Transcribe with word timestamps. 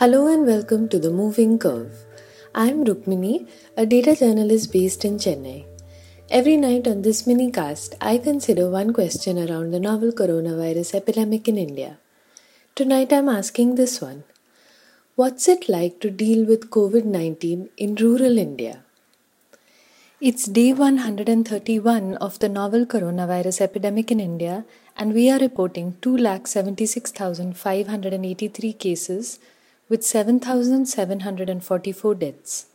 Hello 0.00 0.18
and 0.32 0.46
welcome 0.46 0.82
to 0.90 0.98
The 1.00 1.10
Moving 1.10 1.58
Curve. 1.58 2.04
I'm 2.54 2.84
Rukmini, 2.84 3.48
a 3.76 3.84
data 3.84 4.14
journalist 4.14 4.72
based 4.72 5.04
in 5.04 5.16
Chennai. 5.16 5.64
Every 6.30 6.56
night 6.56 6.86
on 6.86 7.02
this 7.02 7.26
mini 7.26 7.50
cast, 7.50 7.96
I 8.00 8.18
consider 8.18 8.70
one 8.70 8.92
question 8.92 9.40
around 9.40 9.72
the 9.72 9.80
novel 9.80 10.12
coronavirus 10.12 10.94
epidemic 10.94 11.48
in 11.48 11.58
India. 11.58 11.98
Tonight 12.76 13.12
I'm 13.12 13.28
asking 13.28 13.74
this 13.74 14.00
one 14.00 14.22
What's 15.16 15.48
it 15.48 15.68
like 15.68 15.98
to 15.98 16.10
deal 16.10 16.46
with 16.46 16.70
COVID 16.70 17.04
19 17.04 17.68
in 17.76 17.96
rural 17.96 18.38
India? 18.38 18.84
It's 20.20 20.44
day 20.44 20.72
131 20.72 22.14
of 22.28 22.38
the 22.38 22.48
novel 22.48 22.86
coronavirus 22.86 23.62
epidemic 23.62 24.12
in 24.12 24.20
India, 24.20 24.64
and 24.96 25.12
we 25.12 25.28
are 25.28 25.40
reporting 25.40 25.96
2,76,583 26.02 28.78
cases 28.78 29.40
with 29.88 30.04
7,744 30.04 32.14
deaths. 32.14 32.66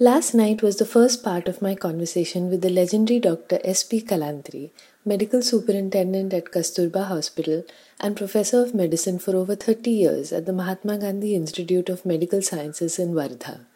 Last 0.00 0.34
night 0.34 0.60
was 0.60 0.78
the 0.78 0.84
first 0.84 1.22
part 1.22 1.46
of 1.46 1.62
my 1.62 1.76
conversation 1.76 2.50
with 2.50 2.62
the 2.62 2.68
legendary 2.68 3.20
Dr. 3.20 3.60
S.P. 3.62 4.02
Kalantri, 4.02 4.70
medical 5.04 5.40
superintendent 5.40 6.34
at 6.34 6.46
Kasturba 6.46 7.06
Hospital 7.06 7.62
and 8.00 8.16
professor 8.16 8.60
of 8.60 8.74
medicine 8.74 9.20
for 9.20 9.36
over 9.36 9.54
30 9.54 9.90
years 9.90 10.32
at 10.32 10.46
the 10.46 10.52
Mahatma 10.52 10.98
Gandhi 10.98 11.36
Institute 11.36 11.88
of 11.88 12.04
Medical 12.04 12.42
Sciences 12.42 12.98
in 12.98 13.14
Wardha. 13.14 13.66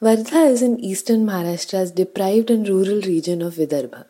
Wardha 0.00 0.50
is 0.50 0.62
in 0.62 0.80
eastern 0.80 1.26
Maharashtra's 1.26 1.90
deprived 1.90 2.50
and 2.50 2.66
rural 2.66 3.02
region 3.02 3.42
of 3.42 3.56
Vidarbha. 3.56 4.06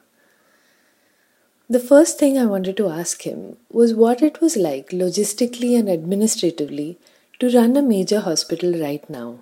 The 1.69 1.81
first 1.81 2.21
thing 2.21 2.39
I 2.39 2.47
wanted 2.47 2.77
to 2.77 2.89
ask 2.89 3.23
him 3.23 3.57
was 3.69 3.95
what 3.95 4.23
it 4.23 4.41
was 4.41 4.57
like 4.57 4.91
logistically 4.91 5.77
and 5.77 5.88
administratively 5.88 7.01
to 7.40 7.51
run 7.51 7.76
a 7.76 7.82
major 7.82 8.20
hospital 8.20 8.73
right 8.80 9.09
now. 9.09 9.38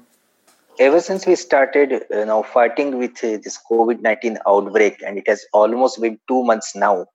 Ever 0.79 1.01
since 1.01 1.27
we 1.27 1.37
started 1.37 2.05
you 2.11 2.25
know, 2.25 2.43
fighting 2.43 2.99
with 2.99 3.23
uh, 3.23 3.39
this 3.43 3.59
COVID 3.71 4.01
19 4.01 4.39
outbreak, 4.47 5.03
and 5.07 5.19
it 5.19 5.29
has 5.29 5.45
almost 5.53 6.01
been 6.01 6.19
two 6.29 6.43
months 6.43 6.75
now, 6.75 7.07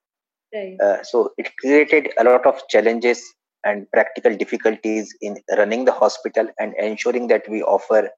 right. 0.54 0.80
uh, 0.80 1.02
so 1.02 1.32
it 1.36 1.54
created 1.58 2.08
a 2.18 2.24
lot 2.24 2.46
of 2.46 2.66
challenges 2.68 3.22
and 3.64 3.90
practical 3.90 4.34
difficulties 4.34 5.14
in 5.20 5.36
running 5.58 5.84
the 5.84 5.92
hospital 5.92 6.48
and 6.58 6.74
ensuring 6.78 7.26
that 7.26 7.48
we 7.48 7.62
offer 7.62 8.08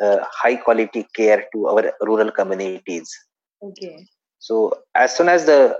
uh, 0.00 0.18
high 0.30 0.56
quality 0.56 1.06
care 1.14 1.44
to 1.52 1.68
our 1.68 1.92
rural 2.00 2.30
communities. 2.30 3.08
Okay. 3.62 4.06
So 4.38 4.72
as 4.94 5.16
soon 5.16 5.28
as 5.28 5.46
the 5.46 5.76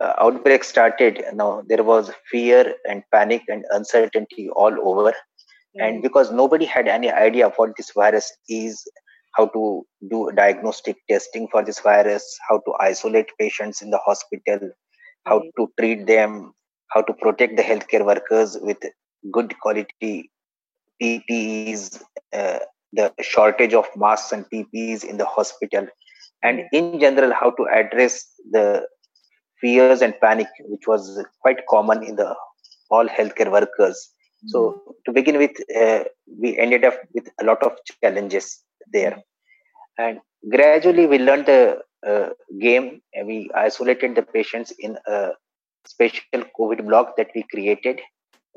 uh, 0.00 0.12
outbreak 0.20 0.64
started, 0.64 1.24
now 1.32 1.62
there 1.66 1.82
was 1.82 2.10
fear 2.30 2.74
and 2.88 3.02
panic 3.12 3.42
and 3.48 3.64
uncertainty 3.70 4.48
all 4.50 4.76
over, 4.82 5.14
and 5.78 6.02
because 6.02 6.30
nobody 6.30 6.64
had 6.64 6.88
any 6.88 7.10
idea 7.10 7.50
what 7.56 7.70
this 7.76 7.90
virus 7.94 8.32
is, 8.48 8.82
how 9.34 9.46
to 9.46 9.86
do 10.10 10.30
diagnostic 10.34 10.96
testing 11.10 11.48
for 11.50 11.64
this 11.64 11.80
virus, 11.80 12.38
how 12.48 12.58
to 12.58 12.74
isolate 12.80 13.26
patients 13.38 13.82
in 13.82 13.90
the 13.90 13.98
hospital, 13.98 14.70
how 15.24 15.42
to 15.58 15.68
treat 15.78 16.06
them, 16.06 16.52
how 16.88 17.02
to 17.02 17.12
protect 17.14 17.56
the 17.56 17.62
healthcare 17.62 18.04
workers 18.04 18.56
with 18.60 18.78
good 19.32 19.58
quality 19.60 20.30
PPEs, 21.02 22.02
uh, 22.32 22.60
the 22.92 23.12
shortage 23.20 23.74
of 23.74 23.86
masks 23.96 24.32
and 24.32 24.46
PPEs 24.50 25.04
in 25.04 25.18
the 25.18 25.26
hospital, 25.26 25.86
and 26.42 26.62
in 26.72 26.98
general, 27.00 27.32
how 27.34 27.50
to 27.50 27.66
address 27.70 28.24
the 28.50 28.86
fears 29.60 30.00
and 30.00 30.18
panic, 30.20 30.48
which 30.60 30.86
was 30.86 31.22
quite 31.40 31.66
common 31.68 32.02
in 32.02 32.16
the 32.16 32.34
all 32.90 33.06
healthcare 33.06 33.50
workers. 33.50 34.10
So 34.46 34.60
mm-hmm. 34.60 34.90
To 35.06 35.12
begin 35.12 35.38
with, 35.38 35.56
uh, 35.74 36.04
we 36.40 36.58
ended 36.58 36.84
up 36.84 36.94
with 37.14 37.28
a 37.40 37.44
lot 37.44 37.62
of 37.62 37.72
challenges 38.02 38.62
there, 38.92 39.16
and 39.98 40.20
gradually 40.50 41.06
we 41.06 41.18
learned 41.18 41.46
the 41.46 41.78
uh, 42.06 42.28
game. 42.60 43.00
And 43.14 43.26
we 43.26 43.50
isolated 43.54 44.14
the 44.14 44.22
patients 44.22 44.72
in 44.78 44.98
a 45.06 45.30
special 45.86 46.44
COVID 46.58 46.86
block 46.86 47.16
that 47.16 47.30
we 47.34 47.44
created, 47.50 48.00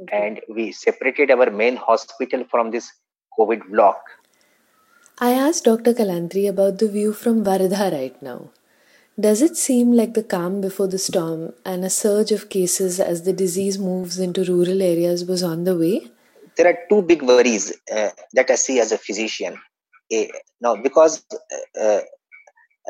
okay. 0.02 0.28
and 0.28 0.42
we 0.54 0.72
separated 0.72 1.32
our 1.32 1.50
main 1.50 1.76
hospital 1.76 2.44
from 2.52 2.72
this 2.72 2.92
COVID 3.40 3.70
block 3.72 4.02
I 5.22 5.32
asked 5.32 5.66
Dr. 5.66 5.94
Kalantri 5.94 6.48
about 6.48 6.80
the 6.80 6.88
view 6.88 7.12
from 7.12 7.44
Wardha 7.44 7.92
right 7.92 8.22
now. 8.22 8.52
Does 9.20 9.42
it 9.42 9.58
seem 9.58 9.92
like 9.92 10.14
the 10.14 10.24
calm 10.24 10.62
before 10.62 10.88
the 10.88 10.98
storm 10.98 11.52
and 11.66 11.84
a 11.84 11.90
surge 11.90 12.32
of 12.32 12.50
cases 12.50 13.02
as 13.02 13.24
the 13.24 13.34
disease 13.34 13.78
moves 13.78 14.18
into 14.18 14.46
rural 14.46 14.82
areas 14.82 15.26
was 15.26 15.44
on 15.44 15.66
the 15.66 15.76
way? 15.78 16.08
There 16.60 16.68
are 16.68 16.78
two 16.90 17.02
big 17.02 17.22
worries 17.22 17.72
uh, 17.90 18.10
that 18.34 18.52
I 18.52 18.56
see 18.56 18.80
as 18.80 18.92
a 18.92 18.98
physician. 18.98 19.58
Uh, 20.14 20.26
now, 20.60 20.76
because 20.76 21.24
uh, 21.80 22.02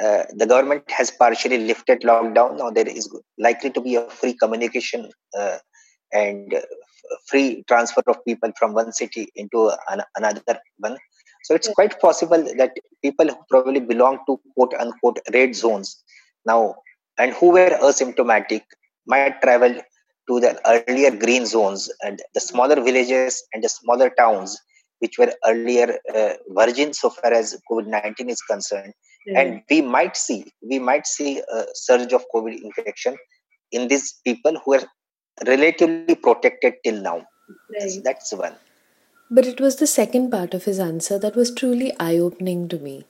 uh, 0.03 0.23
the 0.41 0.47
government 0.47 0.89
has 0.89 1.11
partially 1.11 1.59
lifted 1.59 2.01
lockdown, 2.01 2.57
now 2.57 2.71
there 2.71 2.87
is 2.87 3.07
likely 3.37 3.69
to 3.69 3.81
be 3.81 3.93
a 3.95 4.09
free 4.09 4.33
communication 4.33 5.11
uh, 5.37 5.59
and 6.11 6.55
free 7.27 7.63
transfer 7.67 8.01
of 8.07 8.25
people 8.25 8.51
from 8.57 8.73
one 8.73 8.91
city 8.91 9.29
into 9.35 9.71
an, 9.89 10.01
another 10.15 10.59
one 10.77 10.97
so 11.43 11.55
it's 11.55 11.69
quite 11.69 11.99
possible 11.99 12.43
that 12.57 12.71
people 13.03 13.27
who 13.27 13.37
probably 13.49 13.79
belong 13.79 14.19
to 14.27 14.39
quote 14.55 14.73
unquote 14.79 15.19
red 15.33 15.55
zones 15.55 16.03
now 16.45 16.75
and 17.17 17.33
who 17.33 17.51
were 17.51 17.71
asymptomatic 17.89 18.63
might 19.05 19.41
travel 19.41 19.73
to 20.29 20.39
the 20.39 20.51
earlier 20.73 21.11
green 21.23 21.45
zones 21.45 21.89
and 22.01 22.21
the 22.33 22.39
smaller 22.39 22.79
villages 22.89 23.43
and 23.53 23.63
the 23.63 23.69
smaller 23.69 24.09
towns 24.21 24.57
which 24.99 25.17
were 25.17 25.33
earlier 25.45 25.97
uh, 26.13 26.33
virgin 26.59 26.93
so 26.93 27.09
far 27.09 27.33
as 27.41 27.57
covid-19 27.71 28.29
is 28.35 28.41
concerned 28.53 28.93
mm-hmm. 28.93 29.37
and 29.41 29.61
we 29.69 29.81
might 29.81 30.15
see 30.25 30.39
we 30.71 30.79
might 30.91 31.07
see 31.15 31.31
a 31.39 31.65
surge 31.73 32.13
of 32.19 32.25
covid 32.35 32.61
infection 32.69 33.17
in 33.71 33.87
these 33.87 34.07
people 34.29 34.61
who 34.63 34.73
are 34.79 34.87
relatively 35.53 36.15
protected 36.27 36.73
till 36.83 37.01
now 37.09 37.17
right. 37.75 38.01
that's 38.07 38.33
one 38.45 38.57
but 39.31 39.45
it 39.45 39.61
was 39.61 39.75
the 39.75 39.85
second 39.85 40.31
part 40.31 40.55
of 40.55 40.63
his 40.65 40.79
answer 40.79 41.19
that 41.19 41.35
was 41.35 41.53
truly 41.53 41.93
eye 41.99 42.17
opening 42.17 42.67
to 42.69 42.79
me. 42.79 43.05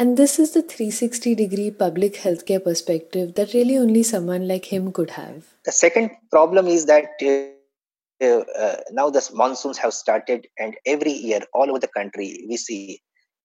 And 0.00 0.16
this 0.16 0.38
is 0.38 0.52
the 0.52 0.62
360 0.62 1.34
degree 1.34 1.72
public 1.72 2.14
healthcare 2.14 2.62
perspective 2.62 3.34
that 3.34 3.52
really 3.52 3.76
only 3.76 4.04
someone 4.04 4.46
like 4.46 4.66
him 4.66 4.92
could 4.92 5.10
have. 5.10 5.44
The 5.64 5.72
second 5.72 6.12
problem 6.30 6.68
is 6.68 6.86
that 6.86 7.06
uh, 7.20 8.26
uh, 8.26 8.76
now 8.92 9.10
the 9.10 9.28
monsoons 9.34 9.76
have 9.78 9.92
started, 9.92 10.46
and 10.56 10.76
every 10.86 11.10
year, 11.10 11.40
all 11.52 11.68
over 11.68 11.80
the 11.80 11.88
country, 11.88 12.44
we 12.48 12.56
see 12.56 13.00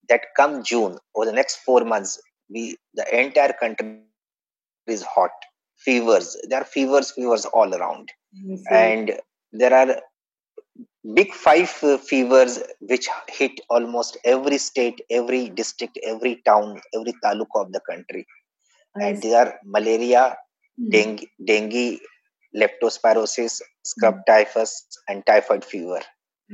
that 0.09 0.21
come 0.37 0.63
June, 0.63 0.99
over 1.15 1.25
the 1.25 1.31
next 1.31 1.55
four 1.65 1.83
months, 1.85 2.21
we 2.51 2.77
the 2.93 3.19
entire 3.19 3.53
country 3.53 4.01
is 4.85 5.01
hot. 5.01 5.31
Fevers, 5.77 6.37
there 6.47 6.61
are 6.61 6.65
fevers, 6.65 7.09
fevers 7.11 7.45
all 7.45 7.73
around. 7.73 8.11
Mm-hmm. 8.45 8.73
And 8.73 9.19
there 9.51 9.73
are 9.73 9.99
big 11.03 11.33
five 11.33 11.71
uh, 11.83 11.97
fevers 11.97 12.59
which 12.79 13.09
hit 13.27 13.59
almost 13.69 14.17
every 14.23 14.57
state 14.57 15.01
every 15.09 15.49
district 15.49 15.99
every 16.05 16.41
town 16.45 16.79
every 16.95 17.13
taluka 17.23 17.65
of 17.65 17.71
the 17.73 17.81
country 17.89 18.25
I 18.95 19.07
and 19.07 19.21
see. 19.21 19.29
they 19.29 19.35
are 19.35 19.59
malaria 19.65 20.37
mm. 20.79 20.91
dengue, 20.91 21.27
dengue 21.45 21.99
leptospirosis 22.55 23.61
scrub 23.83 24.15
mm. 24.15 24.25
typhus 24.27 24.87
and 25.09 25.25
typhoid 25.25 25.65
fever 25.65 25.99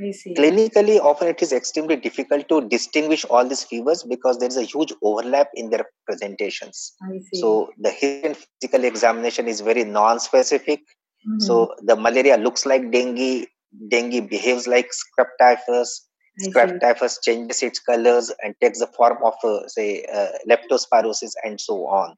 I 0.02 0.12
see. 0.12 0.34
clinically 0.34 1.00
often 1.00 1.28
it 1.28 1.44
is 1.44 1.54
extremely 1.54 1.96
difficult 1.96 2.50
to 2.50 2.68
distinguish 2.68 3.26
all 3.26 3.48
these 3.48 3.64
fevers 3.64 4.04
because 4.04 4.40
there 4.40 4.50
is 4.50 4.58
a 4.58 4.64
huge 4.64 4.94
overlap 5.04 5.50
in 5.54 5.70
their 5.70 5.86
presentations 6.08 6.94
I 7.04 7.20
see. 7.20 7.40
so 7.40 7.70
the 7.78 7.92
hidden 7.92 8.36
physical 8.36 8.84
examination 8.84 9.48
is 9.48 9.62
very 9.62 9.84
non-specific 9.84 10.80
mm-hmm. 10.80 11.40
so 11.40 11.76
the 11.84 11.96
malaria 11.96 12.38
looks 12.38 12.66
like 12.66 12.92
dengue 12.92 13.48
dengue 13.90 14.30
behaves 14.30 14.68
like 14.68 14.92
scrub 14.92 15.28
typhus. 15.40 16.08
Scrub 16.40 16.80
typhus 16.80 17.20
changes 17.22 17.62
its 17.64 17.80
colors 17.80 18.32
and 18.42 18.56
takes 18.62 18.80
the 18.80 18.88
form 18.88 19.18
of, 19.26 19.34
uh, 19.44 19.68
say, 19.68 20.06
uh, 20.06 20.30
leptospirosis 20.50 21.32
and 21.44 21.60
so 21.60 21.86
on. 21.88 22.16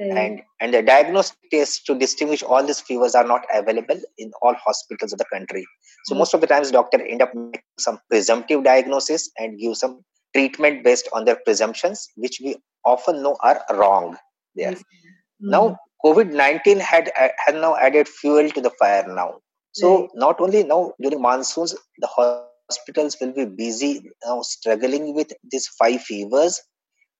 And 0.00 0.42
and 0.58 0.74
the 0.74 0.82
diagnostic 0.82 1.38
tests 1.52 1.84
to 1.84 1.94
distinguish 1.94 2.42
all 2.42 2.64
these 2.66 2.80
fevers 2.80 3.14
are 3.14 3.26
not 3.26 3.42
available 3.54 4.00
in 4.18 4.32
all 4.42 4.54
hospitals 4.54 5.12
of 5.12 5.20
the 5.20 5.24
country. 5.32 5.64
So 6.06 6.12
mm-hmm. 6.12 6.18
most 6.18 6.34
of 6.34 6.40
the 6.40 6.48
times, 6.48 6.72
doctor 6.72 7.00
end 7.00 7.22
up 7.22 7.32
making 7.32 7.62
some 7.78 8.00
presumptive 8.10 8.64
diagnosis 8.64 9.30
and 9.38 9.60
give 9.60 9.76
some 9.76 10.02
treatment 10.34 10.82
based 10.82 11.08
on 11.12 11.24
their 11.24 11.38
presumptions, 11.44 12.08
which 12.16 12.40
we 12.42 12.56
often 12.84 13.22
know 13.22 13.36
are 13.44 13.62
wrong. 13.74 14.16
There. 14.56 14.72
Mm-hmm. 14.72 15.50
Now, 15.50 15.76
COVID 16.04 16.32
nineteen 16.32 16.80
had 16.80 17.12
uh, 17.16 17.28
had 17.46 17.54
now 17.54 17.76
added 17.76 18.08
fuel 18.08 18.50
to 18.50 18.60
the 18.60 18.70
fire. 18.70 19.06
Now, 19.06 19.34
so 19.72 20.08
not 20.14 20.40
only 20.40 20.64
now 20.64 20.92
during 21.00 21.20
monsoons, 21.20 21.74
the 21.98 22.06
hospitals 22.06 23.16
will 23.20 23.32
be 23.32 23.44
busy 23.44 24.10
now 24.24 24.42
struggling 24.42 25.14
with 25.14 25.32
these 25.50 25.66
five 25.68 26.02
fevers, 26.02 26.60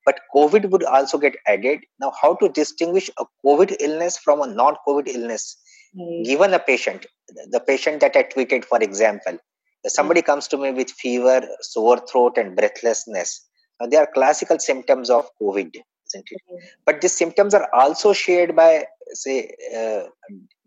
but 0.04 0.20
COVID 0.34 0.70
would 0.70 0.84
also 0.84 1.18
get 1.18 1.36
added. 1.46 1.80
Now, 2.00 2.12
how 2.20 2.34
to 2.36 2.48
distinguish 2.48 3.10
a 3.18 3.24
COVID 3.44 3.76
illness 3.80 4.18
from 4.18 4.42
a 4.42 4.46
non-COVID 4.46 5.08
illness? 5.08 5.56
Right. 5.94 6.24
Given 6.24 6.54
a 6.54 6.58
patient, 6.58 7.06
the 7.50 7.60
patient 7.60 8.00
that 8.00 8.16
I 8.16 8.22
treated, 8.22 8.64
for 8.64 8.82
example, 8.82 9.38
somebody 9.86 10.22
comes 10.22 10.48
to 10.48 10.56
me 10.56 10.72
with 10.72 10.90
fever, 10.90 11.46
sore 11.60 11.98
throat, 12.10 12.38
and 12.38 12.56
breathlessness. 12.56 13.48
Now, 13.80 13.86
they 13.86 13.96
are 13.96 14.08
classical 14.12 14.58
symptoms 14.58 15.10
of 15.10 15.28
COVID, 15.40 15.76
isn't 16.14 16.28
it? 16.30 16.40
Mm-hmm. 16.50 16.66
But 16.86 17.00
these 17.00 17.16
symptoms 17.16 17.54
are 17.54 17.68
also 17.72 18.12
shared 18.12 18.54
by, 18.56 18.86
say, 19.12 19.54
uh, 19.76 20.04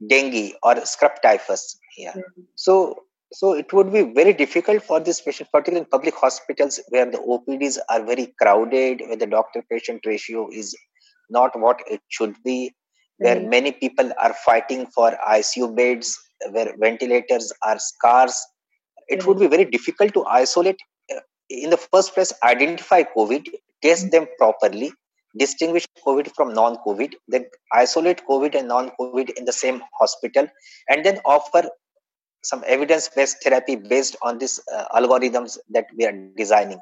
dengue 0.07 0.53
or 0.63 0.85
scrub 0.85 1.11
typhus. 1.21 1.77
Yeah. 1.97 2.13
Mm-hmm. 2.13 2.41
So, 2.55 3.03
so 3.33 3.53
it 3.53 3.71
would 3.73 3.91
be 3.91 4.01
very 4.03 4.33
difficult 4.33 4.83
for 4.83 4.99
this 4.99 5.21
patient, 5.21 5.49
particularly 5.51 5.81
in 5.85 5.89
public 5.89 6.15
hospitals 6.15 6.79
where 6.89 7.09
the 7.09 7.17
OPDs 7.17 7.77
are 7.89 8.03
very 8.03 8.33
crowded, 8.41 9.01
where 9.07 9.17
the 9.17 9.27
doctor-patient 9.27 10.05
ratio 10.05 10.49
is 10.51 10.75
not 11.29 11.59
what 11.59 11.81
it 11.89 12.01
should 12.09 12.35
be, 12.43 12.73
where 13.17 13.37
mm-hmm. 13.37 13.49
many 13.49 13.71
people 13.71 14.11
are 14.21 14.33
fighting 14.45 14.85
for 14.87 15.17
ICU 15.27 15.75
beds, 15.75 16.17
where 16.51 16.73
ventilators 16.79 17.51
are 17.63 17.79
scarce 17.79 18.45
it 19.07 19.25
would 19.25 19.39
be 19.39 19.47
very 19.47 19.65
difficult 19.65 20.13
to 20.13 20.25
isolate 20.25 20.79
uh, 21.13 21.19
in 21.49 21.69
the 21.69 21.77
first 21.77 22.13
place 22.13 22.33
identify 22.43 23.03
covid 23.15 23.47
test 23.81 24.11
them 24.11 24.27
properly 24.37 24.91
distinguish 25.37 25.85
covid 26.05 26.31
from 26.35 26.53
non-covid 26.53 27.13
then 27.27 27.45
isolate 27.73 28.21
covid 28.29 28.55
and 28.59 28.67
non-covid 28.67 29.29
in 29.37 29.45
the 29.45 29.57
same 29.63 29.81
hospital 29.99 30.47
and 30.89 31.05
then 31.05 31.19
offer 31.25 31.63
some 32.45 32.63
evidence-based 32.65 33.43
therapy 33.43 33.75
based 33.75 34.15
on 34.21 34.37
these 34.37 34.59
uh, 34.73 34.85
algorithms 34.95 35.57
that 35.69 35.85
we 35.97 36.05
are 36.05 36.15
designing. 36.37 36.79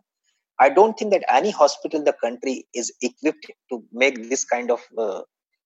I 0.59 0.69
don't 0.69 0.97
think 0.97 1.11
that 1.11 1.23
any 1.29 1.51
hospital 1.51 1.99
in 1.99 2.05
the 2.05 2.13
country 2.13 2.65
is 2.73 2.93
equipped 3.01 3.47
to 3.71 3.83
make 3.91 4.29
this 4.29 4.45
kind 4.45 4.69
of 4.71 4.81
uh, 4.97 5.21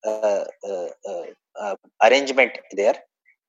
uh, 0.05 0.45
uh, 0.69 0.87
uh 1.61 1.75
arrangement 2.03 2.53
there. 2.73 2.95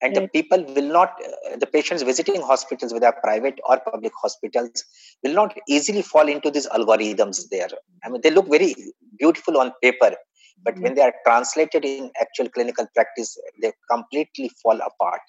And 0.00 0.14
the 0.14 0.28
people 0.28 0.64
will 0.64 0.90
not 0.92 1.14
uh, 1.26 1.56
the 1.56 1.66
patients 1.66 2.02
visiting 2.02 2.40
hospitals 2.40 2.92
whether 2.92 3.12
private 3.22 3.58
or 3.68 3.80
public 3.80 4.12
hospitals 4.20 4.84
will 5.22 5.34
not 5.34 5.56
easily 5.68 6.02
fall 6.02 6.28
into 6.28 6.50
these 6.50 6.68
algorithms 6.68 7.48
there. 7.50 7.68
I 8.04 8.08
mean 8.08 8.20
they 8.22 8.30
look 8.30 8.48
very 8.48 8.74
beautiful 9.18 9.58
on 9.62 9.72
paper 9.82 10.12
but 10.64 10.74
mm-hmm. 10.74 10.82
when 10.84 10.94
they 10.94 11.02
are 11.02 11.14
translated 11.26 11.84
in 11.84 12.10
actual 12.20 12.48
clinical 12.48 12.86
practice 12.94 13.36
they 13.62 13.72
completely 13.90 14.50
fall 14.62 14.78
apart 14.90 15.20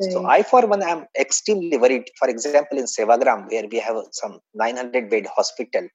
right. 0.00 0.12
so 0.12 0.26
i 0.36 0.42
for 0.42 0.66
one 0.74 0.82
am 0.82 1.04
extremely 1.26 1.78
worried 1.84 2.08
for 2.18 2.28
example 2.34 2.78
in 2.78 2.86
sevagram 2.96 3.42
where 3.50 3.68
we 3.74 3.80
have 3.88 3.98
some 4.20 4.38
900 4.54 5.10
bed 5.10 5.26
hospital 5.36 5.86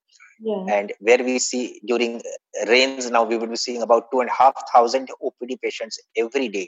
yeah. 0.50 0.76
and 0.76 0.94
where 1.00 1.24
we 1.30 1.38
see 1.50 1.64
during 1.86 2.14
rains 2.68 3.10
now 3.16 3.24
we 3.32 3.38
would 3.38 3.52
be 3.58 3.64
seeing 3.66 3.84
about 3.88 4.12
two 4.12 4.22
and 4.24 4.32
a 4.36 4.38
half 4.42 4.56
thousand 4.74 5.10
opd 5.30 5.60
patients 5.66 6.00
every 6.26 6.48
day 6.58 6.68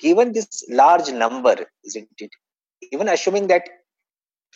given 0.00 0.32
this 0.32 0.64
large 0.68 1.10
number, 1.12 1.66
isn't 1.84 2.08
it? 2.18 2.30
Even 2.92 3.08
assuming 3.08 3.46
that 3.48 3.68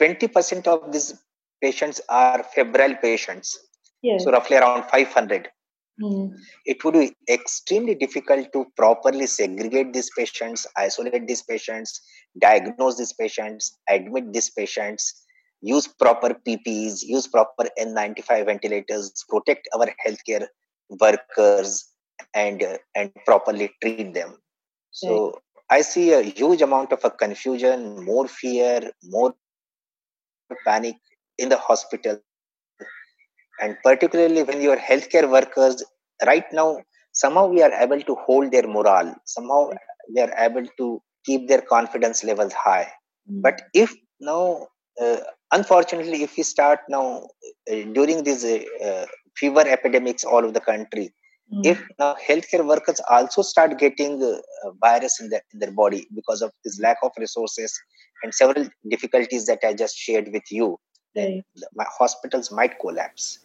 20% 0.00 0.66
of 0.66 0.90
these 0.92 1.14
patients 1.62 2.00
are 2.08 2.42
febrile 2.42 2.96
patients, 2.96 3.58
yes. 4.04 4.24
so 4.24 4.30
roughly 4.30 4.56
around 4.56 4.84
500, 4.84 5.48
mm. 6.02 6.32
it 6.64 6.84
would 6.84 6.94
be 6.94 7.12
extremely 7.28 7.94
difficult 7.94 8.52
to 8.52 8.66
properly 8.76 9.26
segregate 9.26 9.92
these 9.92 10.10
patients, 10.16 10.66
isolate 10.76 11.26
these 11.26 11.42
patients, 11.42 12.00
diagnose 12.40 12.98
these 12.98 13.12
patients, 13.12 13.78
admit 13.88 14.32
these 14.32 14.50
patients, 14.50 15.24
use 15.60 15.88
proper 15.88 16.36
PPEs, 16.46 17.02
use 17.02 17.26
proper 17.26 17.68
N95 17.80 18.46
ventilators, 18.46 19.12
protect 19.28 19.68
our 19.74 19.88
healthcare 20.06 20.46
workers, 21.00 21.90
and 22.34 22.62
uh, 22.62 22.78
and 22.94 23.10
properly 23.24 23.70
treat 23.82 24.14
them. 24.14 24.36
So 24.90 25.32
right. 25.70 25.78
I 25.78 25.80
see 25.80 26.12
a 26.12 26.22
huge 26.22 26.62
amount 26.62 26.92
of 26.92 27.04
a 27.04 27.10
confusion, 27.10 28.04
more 28.04 28.28
fear, 28.28 28.90
more 29.04 29.34
panic 30.64 30.96
in 31.38 31.48
the 31.48 31.56
hospital. 31.56 32.20
And 33.60 33.76
particularly 33.82 34.42
when 34.42 34.60
your 34.60 34.76
healthcare 34.76 35.30
workers, 35.30 35.82
right 36.26 36.44
now, 36.52 36.80
somehow 37.12 37.46
we 37.46 37.62
are 37.62 37.72
able 37.72 38.00
to 38.00 38.14
hold 38.26 38.50
their 38.50 38.66
morale, 38.66 39.14
somehow 39.24 39.70
we 40.14 40.20
are 40.20 40.32
able 40.38 40.66
to 40.78 41.02
keep 41.24 41.48
their 41.48 41.60
confidence 41.62 42.24
levels 42.24 42.52
high. 42.52 42.88
Mm-hmm. 43.30 43.40
But 43.42 43.62
if 43.72 43.94
now, 44.20 44.66
uh, 45.00 45.18
unfortunately, 45.52 46.22
if 46.22 46.36
we 46.36 46.42
start 46.42 46.80
now 46.88 47.28
uh, 47.70 47.82
during 47.92 48.24
these 48.24 48.44
uh, 48.44 49.06
fever 49.36 49.64
epidemics 49.66 50.24
all 50.24 50.38
over 50.44 50.52
the 50.52 50.60
country, 50.60 51.12
Mm. 51.52 51.66
If 51.66 51.82
now 51.98 52.16
healthcare 52.26 52.66
workers 52.66 53.00
also 53.08 53.42
start 53.42 53.78
getting 53.78 54.22
uh, 54.22 54.70
virus 54.82 55.20
in 55.20 55.28
their, 55.28 55.42
in 55.52 55.58
their 55.58 55.72
body 55.72 56.06
because 56.14 56.40
of 56.42 56.52
this 56.64 56.80
lack 56.80 56.96
of 57.02 57.12
resources 57.18 57.78
and 58.22 58.34
several 58.34 58.68
difficulties 58.88 59.46
that 59.46 59.60
I 59.62 59.74
just 59.74 59.96
shared 59.96 60.30
with 60.32 60.44
you, 60.50 60.78
then 61.14 61.42
my 61.74 61.84
hospitals 61.98 62.50
might 62.50 62.78
collapse. 62.80 63.38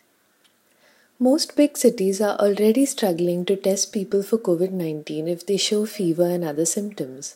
Most 1.22 1.58
big 1.58 1.78
cities 1.78 2.22
are 2.22 2.38
already 2.38 2.86
struggling 2.86 3.44
to 3.44 3.58
test 3.58 3.92
people 3.92 4.24
for 4.24 4.38
COVID 4.38 4.72
19 4.72 5.28
if 5.28 5.46
they 5.46 5.58
show 5.58 5.86
fever 5.86 6.24
and 6.24 6.46
other 6.46 6.66
symptoms. 6.66 7.36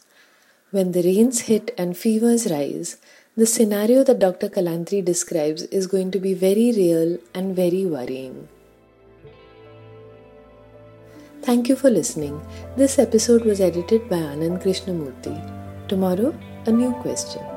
When 0.72 0.94
the 0.94 1.04
rains 1.04 1.42
hit 1.52 1.74
and 1.78 1.98
fevers 1.98 2.50
rise, 2.50 2.96
the 3.36 3.46
scenario 3.46 4.06
that 4.06 4.20
Dr. 4.20 4.48
Kalantri 4.48 5.04
describes 5.04 5.64
is 5.64 5.88
going 5.88 6.12
to 6.12 6.20
be 6.20 6.34
very 6.34 6.72
real 6.72 7.18
and 7.34 7.58
very 7.58 7.86
worrying. 7.86 8.48
Thank 11.42 11.68
you 11.68 11.76
for 11.76 11.90
listening. 11.90 12.40
This 12.78 12.98
episode 12.98 13.44
was 13.44 13.60
edited 13.60 14.08
by 14.08 14.22
Anand 14.34 14.64
Krishnamurti. 14.64 15.36
Tomorrow, 15.90 16.34
a 16.66 16.72
new 16.72 16.94
question. 17.02 17.53